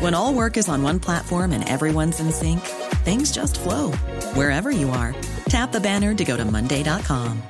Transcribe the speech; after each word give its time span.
When 0.00 0.14
all 0.14 0.32
work 0.32 0.56
is 0.56 0.66
on 0.66 0.82
one 0.82 0.98
platform 0.98 1.52
and 1.52 1.68
everyone's 1.68 2.20
in 2.20 2.32
sync, 2.32 2.60
things 3.04 3.30
just 3.30 3.60
flow 3.60 3.92
wherever 4.32 4.70
you 4.70 4.88
are. 4.88 5.14
Tap 5.50 5.72
the 5.72 5.80
banner 5.80 6.14
to 6.14 6.24
go 6.24 6.38
to 6.38 6.44
Monday.com. 6.46 7.42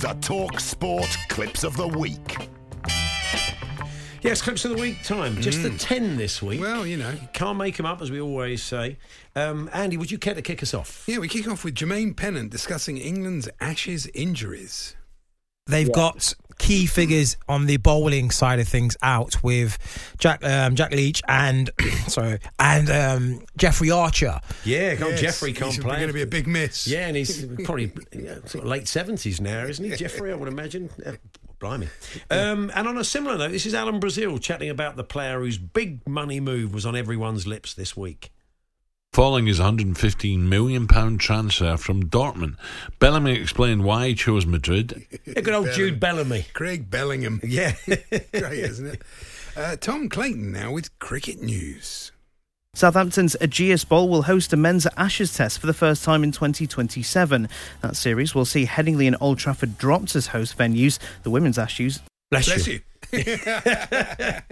The 0.00 0.16
Talk 0.20 0.58
Sport 0.58 1.16
Clips 1.28 1.62
of 1.62 1.76
the 1.76 1.86
Week. 1.86 2.49
Yes, 4.22 4.42
clips 4.42 4.64
of 4.66 4.72
the 4.72 4.76
week 4.76 5.02
time. 5.02 5.40
Just 5.40 5.62
the 5.62 5.70
10 5.70 6.16
this 6.16 6.42
week. 6.42 6.60
Well, 6.60 6.86
you 6.86 6.96
know. 6.98 7.14
Can't 7.32 7.56
make 7.56 7.76
them 7.76 7.86
up, 7.86 8.02
as 8.02 8.10
we 8.10 8.20
always 8.20 8.62
say. 8.62 8.98
Um, 9.34 9.70
Andy, 9.72 9.96
would 9.96 10.10
you 10.10 10.18
care 10.18 10.34
to 10.34 10.42
kick 10.42 10.62
us 10.62 10.74
off? 10.74 11.04
Yeah, 11.06 11.18
we 11.18 11.28
kick 11.28 11.48
off 11.48 11.64
with 11.64 11.74
Jermaine 11.74 12.14
Pennant 12.14 12.50
discussing 12.50 12.98
England's 12.98 13.48
Ashes 13.60 14.06
injuries. 14.12 14.94
They've 15.66 15.90
got 15.92 16.34
key 16.58 16.84
figures 16.84 17.36
on 17.48 17.64
the 17.66 17.78
bowling 17.78 18.30
side 18.30 18.58
of 18.58 18.68
things 18.68 18.96
out 19.02 19.42
with 19.42 19.78
Jack 20.18 20.44
um, 20.44 20.74
Jack 20.74 20.90
Leach 20.90 21.22
and 21.26 21.70
sorry 22.08 22.38
and 22.58 22.90
um, 22.90 23.44
Jeffrey 23.56 23.90
Archer. 23.90 24.40
Yeah, 24.64 24.96
can't 24.96 25.12
Yes, 25.12 25.20
Jeffrey 25.20 25.52
can't 25.52 25.70
play. 25.72 25.76
he's 25.76 25.84
play. 25.84 25.96
going 25.96 26.08
to 26.08 26.12
be 26.14 26.22
a 26.22 26.26
big 26.26 26.46
miss. 26.48 26.86
Yeah, 26.88 27.06
and 27.06 27.16
he's 27.16 27.46
probably 27.64 27.92
yeah, 28.12 28.36
sort 28.46 28.64
of 28.64 28.66
late 28.66 28.84
70s 28.84 29.40
now, 29.40 29.64
isn't 29.64 29.84
he, 29.84 29.96
Jeffrey? 29.96 30.32
I 30.32 30.34
would 30.34 30.48
imagine. 30.48 30.90
Blimey. 31.60 31.88
Um, 32.30 32.72
and 32.74 32.88
on 32.88 32.98
a 32.98 33.04
similar 33.04 33.38
note, 33.38 33.52
this 33.52 33.66
is 33.66 33.74
Alan 33.74 34.00
Brazil 34.00 34.38
chatting 34.38 34.70
about 34.70 34.96
the 34.96 35.04
player 35.04 35.40
whose 35.40 35.58
big 35.58 36.06
money 36.08 36.40
move 36.40 36.74
was 36.74 36.84
on 36.84 36.96
everyone's 36.96 37.46
lips 37.46 37.74
this 37.74 37.96
week. 37.96 38.32
Following 39.12 39.46
his 39.46 39.58
£115 39.58 40.38
million 40.38 40.86
transfer 41.18 41.76
from 41.76 42.04
Dortmund, 42.04 42.56
Bellamy 43.00 43.32
explained 43.32 43.84
why 43.84 44.08
he 44.08 44.14
chose 44.14 44.46
Madrid. 44.46 45.06
Yeah, 45.26 45.42
good 45.42 45.54
old 45.54 45.70
Jude 45.72 46.00
Bellamy. 46.00 46.46
Craig 46.54 46.90
Bellingham. 46.90 47.40
Yeah. 47.44 47.74
Great, 47.86 48.58
isn't 48.58 48.86
it? 48.86 49.02
Uh, 49.56 49.76
Tom 49.76 50.08
Clayton 50.08 50.50
now 50.52 50.72
with 50.72 50.96
cricket 50.98 51.40
news. 51.40 52.10
Southampton's 52.74 53.34
Ageas 53.40 53.86
Bowl 53.86 54.08
will 54.08 54.22
host 54.22 54.52
a 54.52 54.56
men's 54.56 54.86
Ashes 54.96 55.34
test 55.34 55.58
for 55.58 55.66
the 55.66 55.74
first 55.74 56.04
time 56.04 56.22
in 56.22 56.30
2027. 56.30 57.48
That 57.82 57.96
series 57.96 58.32
will 58.34 58.44
see 58.44 58.64
Headingley 58.64 59.08
and 59.08 59.16
Old 59.20 59.38
Trafford 59.38 59.76
dropped 59.76 60.14
as 60.14 60.28
host 60.28 60.56
venues. 60.56 60.98
The 61.24 61.30
women's 61.30 61.58
Ashes 61.58 62.00
Bless, 62.30 62.46
Bless 62.46 62.66
you. 62.68 62.74
you. 62.74 62.80
There 63.12 64.44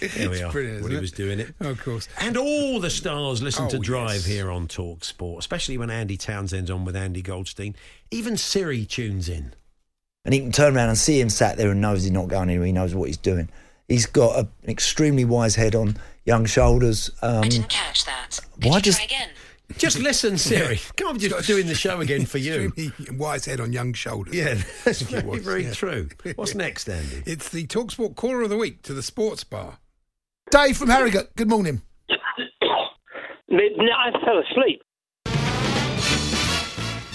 we 0.00 0.02
It's 0.36 0.42
are. 0.42 0.50
brilliant, 0.50 0.82
when 0.82 0.84
isn't 0.86 0.90
he 0.90 0.96
it? 0.96 1.00
was 1.00 1.12
doing 1.12 1.38
it. 1.38 1.54
Oh, 1.60 1.70
of 1.70 1.80
course. 1.80 2.08
And 2.18 2.36
all 2.36 2.80
the 2.80 2.90
stars 2.90 3.40
listen 3.40 3.66
Oh, 3.66 3.70
to 3.70 3.78
Drive 3.78 4.14
yes. 4.16 4.26
here 4.26 4.50
on 4.50 4.66
Talk 4.66 5.04
Sport, 5.04 5.38
especially 5.38 5.78
when 5.78 5.90
Andy 5.90 6.16
Townsend's 6.16 6.72
on 6.72 6.84
with 6.84 6.96
Andy 6.96 7.22
Goldstein. 7.22 7.76
Even 8.10 8.36
Siri 8.36 8.84
tunes 8.84 9.28
in. 9.28 9.54
and 10.24 10.34
he 10.34 10.40
can 10.40 10.50
turn 10.50 10.76
around 10.76 10.88
and 10.88 10.98
see 10.98 11.20
him 11.20 11.30
sat 11.30 11.56
there 11.56 11.70
and 11.70 11.80
knows 11.80 12.02
he's 12.02 12.10
not 12.10 12.26
going 12.26 12.48
anywhere. 12.50 12.66
He 12.66 12.72
knows 12.72 12.96
what 12.96 13.06
he's 13.06 13.16
doing. 13.16 13.48
He's 13.86 14.06
got 14.06 14.34
a, 14.36 14.48
an 14.64 14.68
extremely 14.70 15.24
wise 15.24 15.54
head 15.54 15.76
on 15.76 15.96
young 16.28 16.44
shoulders. 16.44 17.10
Um, 17.22 17.42
I 17.42 17.48
didn't 17.48 17.70
catch 17.70 18.04
that. 18.04 18.38
Why 18.62 18.76
Could 18.76 18.86
you 18.86 18.92
just- 18.92 18.98
try 18.98 19.04
again? 19.06 19.30
Just 19.76 19.98
listen, 19.98 20.38
Siri. 20.38 20.80
Can't 20.96 21.20
be 21.20 21.28
just 21.28 21.46
doing 21.46 21.66
the 21.66 21.74
show 21.74 22.00
again 22.00 22.24
for 22.24 22.38
you. 22.38 22.72
Extremely 22.78 23.18
wise 23.18 23.44
head 23.44 23.60
on 23.60 23.70
young 23.72 23.92
shoulders. 23.92 24.34
Yeah, 24.34 24.54
that's 24.84 24.84
That's 24.84 25.02
very, 25.02 25.26
was, 25.26 25.42
very 25.44 25.64
yeah. 25.64 25.72
true. 25.72 26.08
What's 26.36 26.54
next, 26.66 26.88
Andy? 26.88 27.22
It's 27.26 27.50
the 27.50 27.66
Talksport 27.66 28.14
Caller 28.16 28.40
of 28.42 28.48
the 28.48 28.56
Week 28.56 28.80
to 28.82 28.94
the 28.94 29.02
Sports 29.02 29.44
Bar. 29.44 29.78
Dave 30.50 30.76
from 30.78 30.88
Harrogate. 30.88 31.36
Good 31.36 31.50
morning. 31.50 31.82
I 33.50 34.10
fell 34.24 34.38
asleep. 34.50 34.82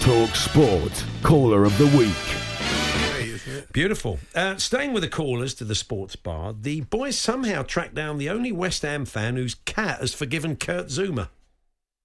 Talk 0.00 0.36
Sport 0.36 1.04
Caller 1.22 1.64
of 1.64 1.76
the 1.78 1.86
Week. 1.98 2.43
Great, 3.54 3.58
isn't 3.58 3.68
it? 3.70 3.72
Beautiful. 3.72 4.18
Uh, 4.34 4.56
staying 4.56 4.92
with 4.92 5.02
the 5.02 5.08
callers 5.08 5.54
to 5.54 5.64
the 5.64 5.74
sports 5.74 6.16
bar, 6.16 6.52
the 6.58 6.82
boys 6.82 7.18
somehow 7.18 7.62
tracked 7.62 7.94
down 7.94 8.18
the 8.18 8.28
only 8.30 8.52
West 8.52 8.82
Ham 8.82 9.04
fan 9.04 9.36
whose 9.36 9.54
cat 9.54 10.00
has 10.00 10.12
forgiven 10.14 10.56
Kurt 10.56 10.86
Zouma. 10.86 11.28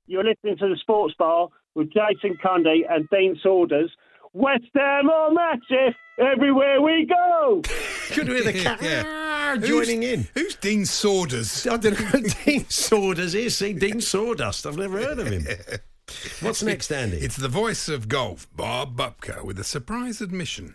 You're 0.08 0.24
listening 0.24 0.58
to 0.58 0.70
the 0.70 0.78
Sports 0.82 1.14
Bar 1.20 1.50
with 1.76 1.90
Jason 1.94 2.38
Cundy 2.44 2.82
and 2.90 3.08
Dean 3.12 3.40
Saunders. 3.44 3.92
West 4.34 4.64
Ham 4.76 5.10
are 5.10 5.32
massive 5.32 5.94
everywhere 6.20 6.82
we 6.82 7.06
go. 7.08 7.62
Could 8.12 8.28
hear 8.28 8.44
the 8.44 8.54
cat 8.54 8.80
Yeah. 8.82 9.04
ah, 9.06 9.58
joining 9.60 10.02
in. 10.04 10.28
Who's 10.34 10.56
Dean 10.56 10.86
Saunders? 10.86 11.68
I 11.68 11.78
don't 11.78 12.00
know 12.00 12.06
who 12.08 12.22
Dean 12.46 12.66
Saunders 12.70 13.36
is. 13.36 13.56
See, 13.58 13.74
Dean 13.74 14.02
Sawdust. 14.02 14.66
I've 14.66 14.78
never 14.78 15.00
heard 15.00 15.20
of 15.20 15.28
him. 15.28 15.46
What's 16.42 16.64
next, 16.64 16.92
Andy? 16.92 17.18
It's 17.18 17.36
the 17.38 17.48
voice 17.48 17.88
of 17.88 18.08
golf, 18.08 18.48
Bob 18.56 18.98
Bubka, 18.98 19.44
with 19.46 19.60
a 19.60 19.64
surprise 19.64 20.22
admission. 20.22 20.74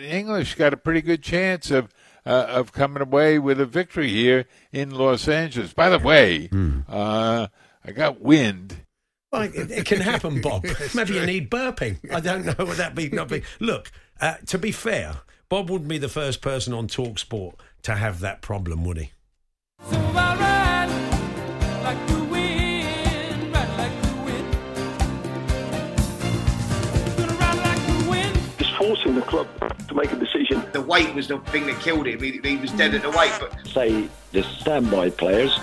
The 0.00 0.08
English 0.08 0.54
got 0.54 0.72
a 0.72 0.78
pretty 0.78 1.02
good 1.02 1.22
chance 1.22 1.70
of 1.70 1.92
uh, 2.24 2.46
of 2.48 2.72
coming 2.72 3.02
away 3.02 3.38
with 3.38 3.60
a 3.60 3.66
victory 3.66 4.08
here 4.08 4.46
in 4.72 4.92
Los 4.92 5.28
Angeles. 5.28 5.74
By 5.74 5.90
the 5.90 5.98
way, 5.98 6.48
uh, 6.88 7.48
I 7.84 7.92
got 7.92 8.18
wind. 8.18 8.86
Well, 9.30 9.42
it, 9.42 9.70
it 9.70 9.84
can 9.84 10.00
happen, 10.00 10.40
Bob. 10.42 10.64
Maybe 10.94 11.12
you 11.14 11.26
need 11.26 11.50
burping. 11.50 11.98
I 12.10 12.20
don't 12.20 12.46
know 12.46 12.64
what 12.64 12.78
that 12.78 12.94
be. 12.94 13.10
Not 13.10 13.28
be. 13.28 13.42
Look, 13.60 13.92
uh, 14.22 14.36
to 14.46 14.56
be 14.56 14.72
fair, 14.72 15.16
Bob 15.50 15.68
wouldn't 15.68 15.90
be 15.90 15.98
the 15.98 16.08
first 16.08 16.40
person 16.40 16.72
on 16.72 16.86
Talk 16.86 17.18
Sport 17.18 17.56
to 17.82 17.94
have 17.96 18.20
that 18.20 18.40
problem, 18.40 18.84
would 18.86 18.96
he? 18.96 19.10
Just 28.58 28.74
forcing 28.76 29.14
the 29.14 29.22
club 29.22 29.46
to 29.90 29.94
make 29.94 30.12
a 30.12 30.16
decision. 30.16 30.64
The 30.72 30.80
weight 30.80 31.14
was 31.14 31.28
the 31.28 31.38
thing 31.38 31.66
that 31.66 31.78
killed 31.80 32.06
him. 32.06 32.20
He, 32.22 32.40
he 32.42 32.56
was 32.56 32.72
dead 32.72 32.94
at 32.94 33.02
the 33.02 33.10
weight, 33.10 33.32
but 33.38 33.54
Say 33.66 34.08
the 34.32 34.42
standby 34.42 35.10
players. 35.10 35.58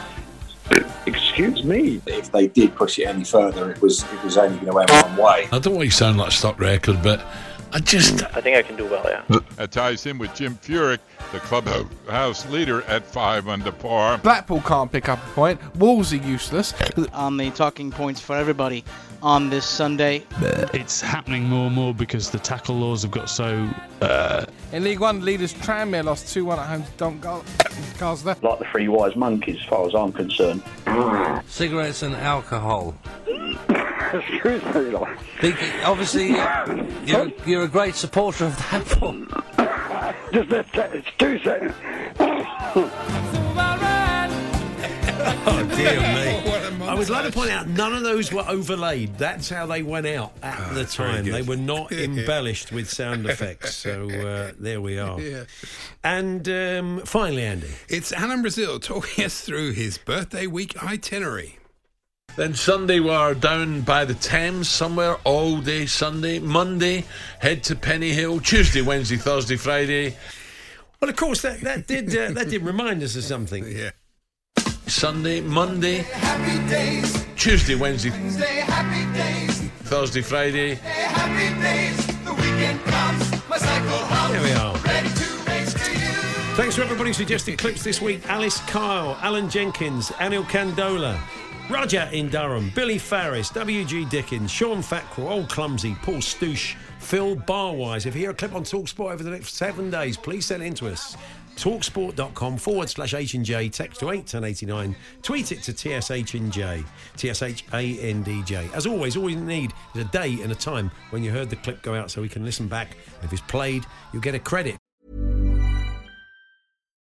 Excuse 1.06 1.64
me. 1.64 2.02
If 2.06 2.32
they 2.32 2.48
did 2.48 2.76
push 2.76 3.00
it 3.00 3.06
any 3.06 3.24
further, 3.24 3.72
it 3.72 3.82
was 3.82 4.04
it 4.04 4.24
was 4.24 4.38
only 4.38 4.60
going 4.66 4.86
to 4.86 4.94
end 4.94 5.18
one 5.18 5.25
way. 5.25 5.48
I 5.51 5.60
don't 5.60 5.75
want 5.75 5.90
to 5.90 5.96
sound 5.96 6.18
like 6.18 6.28
a 6.28 6.31
stock 6.31 6.60
record, 6.60 7.01
but 7.01 7.25
I 7.74 7.80
just. 7.80 8.24
I 8.36 8.42
think 8.42 8.58
I 8.58 8.62
can 8.62 8.75
do 8.75 8.86
well, 8.86 9.04
yeah. 9.06 9.40
That 9.58 9.72
ties 9.72 10.06
in 10.06 10.18
with 10.18 10.34
Jim 10.34 10.56
Furyk, 10.56 11.00
the 11.31 11.40
clubhouse 11.40 12.50
leader 12.50 12.81
at 12.84 13.06
five 13.06 13.48
under 13.48 13.72
par. 13.72 14.18
Blackpool 14.19 14.62
can't 14.62 14.92
pick 14.92 15.10
up 15.10 15.19
a 15.25 15.30
point. 15.31 15.75
Wolves 15.75 16.14
are 16.14 16.18
useless. 16.18 16.74
on 17.14 17.38
the 17.38 17.52
talking 17.52 17.92
points 17.92 18.22
for 18.22 18.36
everybody 18.36 18.84
on 19.22 19.50
this 19.50 19.66
Sunday. 19.66 20.24
It's 20.74 21.02
happening 21.02 21.44
more 21.44 21.68
and 21.68 21.75
more 21.75 21.94
because 21.94 22.30
the 22.30 22.40
tackle 22.40 22.75
laws 22.75 23.02
have 23.02 23.12
got 23.12 23.30
so. 23.30 23.68
Uh, 24.02 24.46
In 24.72 24.84
League 24.84 25.00
One, 25.00 25.24
leaders 25.25 25.54
Tranmere 25.54 26.04
lost 26.04 26.31
2 26.34 26.46
1 26.46 26.60
at 26.60 26.68
home 26.68 26.84
to 26.84 26.92
Doncaster. 26.98 28.36
Like 28.42 28.60
the 28.60 28.66
three 28.72 28.88
wise 28.88 29.16
monkeys, 29.16 29.58
as 29.62 29.66
far 29.66 29.88
as 29.88 29.94
I'm 29.96 30.13
concerned. 30.13 30.63
Cigarettes 31.48 32.04
and 32.04 32.16
alcohol. 32.16 32.96
Excuse 34.13 34.63
me, 34.74 34.81
like. 34.92 35.19
Think- 35.42 35.57
Obviously, 35.86 36.30
you're, 37.06 37.31
you're 37.45 37.63
a 37.63 37.68
great 37.68 37.95
supporter 37.95 38.45
of 38.45 38.57
that. 38.71 38.86
Paul. 39.00 39.25
Just 40.31 40.51
a 40.51 40.65
sec- 40.74 40.94
it's 40.94 41.07
two 41.18 41.39
seconds. 41.39 41.74
Oh 45.50 45.63
dear 45.75 46.00
me! 46.00 46.50
What 46.50 46.62
a 46.62 46.86
I 46.86 46.94
would 46.94 47.09
like 47.09 47.25
to 47.25 47.31
point 47.31 47.50
out 47.51 47.68
none 47.68 47.94
of 47.94 48.04
those 48.04 48.31
were 48.31 48.45
overlaid. 48.48 49.18
That's 49.18 49.50
how 49.50 49.65
they 49.65 49.81
went 49.81 50.06
out 50.06 50.33
at 50.44 50.60
Ah, 50.60 50.74
the 50.74 50.86
time. 50.86 51.25
They 51.25 51.42
were 51.42 51.56
not 51.57 51.92
embellished 51.94 52.71
with 52.71 52.89
sound 52.89 53.25
effects. 53.25 53.75
So 53.75 54.10
uh, 54.10 54.51
there 54.60 54.80
we 54.81 55.00
are. 55.00 55.19
Yeah. 55.19 55.44
And 56.03 56.48
um, 56.50 57.01
finally, 57.06 57.44
Andy. 57.44 57.69
It's 57.89 58.12
Alan 58.13 58.42
Brazil 58.42 58.80
talking 58.80 59.25
us 59.25 59.42
through 59.42 59.71
his 59.74 59.98
birthday 59.98 60.48
week 60.48 60.81
itinerary. 60.83 61.57
Then 62.38 62.54
Sunday 62.54 63.00
we're 63.00 63.34
down 63.34 63.81
by 63.81 64.06
the 64.06 64.13
Thames 64.13 64.69
somewhere 64.69 65.18
all 65.24 65.57
day 65.57 65.88
Sunday. 65.88 66.38
Monday 66.38 67.04
head 67.39 67.63
to 67.63 67.75
Pennyhill. 67.75 68.44
Tuesday, 68.44 68.84
Wednesday, 68.84 69.16
Thursday, 69.16 69.56
Friday. 69.56 70.16
Well, 71.01 71.10
of 71.10 71.16
course, 71.16 71.42
that, 71.42 71.62
that 71.62 71.88
did 71.88 72.16
uh, 72.16 72.34
that 72.34 72.50
did 72.50 72.62
remind 72.62 73.01
us 73.01 73.16
of 73.16 73.24
something. 73.24 73.66
Yeah. 73.78 73.89
Sunday, 74.86 75.42
Monday, 75.42 76.06
Tuesday, 77.36 77.74
Wednesday, 77.74 78.12
Thursday, 79.89 80.22
Friday. 80.22 80.75
There 80.75 80.94
we 84.44 84.51
are. 84.51 84.78
Thanks 86.56 86.75
for 86.75 86.84
everybody 86.84 87.10
who 87.10 87.13
suggested 87.13 87.57
clips 87.57 87.84
this 87.84 88.00
week. 88.00 88.25
Alice 88.30 88.60
Kyle, 88.62 89.18
Alan 89.22 89.50
Jenkins, 89.50 90.10
Anil 90.12 90.44
Candola, 90.44 91.19
Roger 91.69 92.10
in 92.14 92.30
Durham, 92.30 92.72
Billy 92.74 92.98
Farris, 92.98 93.50
W.G. 93.50 94.06
Dickens, 94.06 94.50
Sean 94.50 94.78
Fackrell, 94.78 95.30
Old 95.30 95.50
Clumsy, 95.50 95.96
Paul 96.02 96.16
Stoosh, 96.16 96.75
Phil 97.00 97.36
Barwise. 97.36 98.06
If 98.06 98.16
you 98.16 98.22
hear 98.22 98.31
a 98.31 98.34
clip 98.34 98.56
on 98.56 98.64
TalkSport 98.64 99.12
over 99.12 99.22
the 99.22 99.30
next 99.30 99.54
seven 99.56 99.92
days, 99.92 100.16
please 100.16 100.46
send 100.46 100.64
it 100.64 100.68
in 100.68 100.74
to 100.75 100.88
us. 100.88 101.18
Talksport.com 101.58 102.58
forward 102.58 102.90
slash 102.90 103.14
H 103.14 103.34
and 103.34 103.44
J, 103.44 103.68
text 103.68 104.00
to 104.00 104.12
81089, 104.12 104.96
tweet 105.24 105.52
it 105.52 105.62
to 105.64 105.74
TSH 105.74 106.36
and 106.36 106.54
J, 106.54 106.86
T-S-H-A-N-D-J. 107.18 108.70
As 108.74 108.88
always, 108.88 109.18
all 109.18 109.30
you 109.30 109.36
need 109.42 109.74
is 109.94 110.02
a 110.02 110.08
day 110.10 110.40
and 110.42 110.52
a 110.54 110.56
time 110.56 110.90
when 111.10 111.22
you 111.22 111.31
heard 111.31 111.50
the 111.50 111.56
clip 111.58 111.81
go 111.81 111.96
out 111.96 112.12
so 112.12 112.22
we 112.22 112.30
can 112.30 112.46
listen 112.46 112.70
back. 112.70 112.96
If 113.24 113.34
it's 113.34 113.42
played, 113.42 113.86
you'll 114.13 114.22
get 114.22 114.36
a 114.36 114.40
credit. 114.40 114.78